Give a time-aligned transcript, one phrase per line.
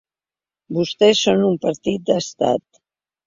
[0.77, 2.81] Vostès són un partit d’estat.